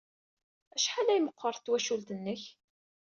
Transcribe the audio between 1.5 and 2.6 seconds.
twacult-nnek?